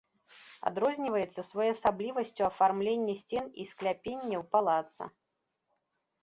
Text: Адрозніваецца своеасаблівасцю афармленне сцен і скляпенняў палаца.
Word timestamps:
Адрозніваецца 0.69 1.41
своеасаблівасцю 1.49 2.43
афармленне 2.47 3.13
сцен 3.21 3.45
і 3.65 3.67
скляпенняў 3.73 4.41
палаца. 4.57 5.03